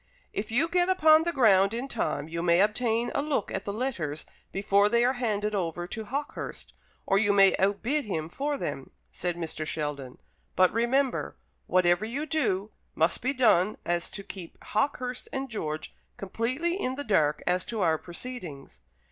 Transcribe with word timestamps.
"If 0.33 0.49
you 0.49 0.67
get 0.67 0.89
upon 0.89 1.25
the 1.25 1.31
ground 1.31 1.75
in 1.75 1.87
time, 1.87 2.27
you 2.27 2.41
may 2.41 2.59
obtain 2.59 3.11
a 3.13 3.21
look 3.21 3.51
at 3.51 3.65
the 3.65 3.71
letters 3.71 4.25
before 4.51 4.89
they 4.89 5.05
are 5.05 5.13
handed 5.13 5.53
over 5.53 5.85
to 5.85 6.05
Hawkehurst, 6.05 6.73
or 7.05 7.19
you 7.19 7.31
may 7.31 7.55
outbid 7.57 8.05
him 8.05 8.27
for 8.27 8.57
them," 8.57 8.89
said 9.11 9.35
Mr. 9.35 9.63
Sheldon; 9.63 10.17
"but 10.55 10.73
remember, 10.73 11.35
whatever 11.67 12.03
you 12.03 12.25
do 12.25 12.71
must 12.95 13.21
be 13.21 13.31
so 13.33 13.37
done 13.37 13.77
as 13.85 14.09
to 14.09 14.23
keep 14.23 14.57
Hawkehurst 14.63 15.29
and 15.31 15.51
George 15.51 15.93
completely 16.17 16.81
in 16.81 16.95
the 16.95 17.03
dark 17.03 17.43
as 17.45 17.63
to 17.65 17.81
our 17.81 17.99
proceedings. 17.99 18.81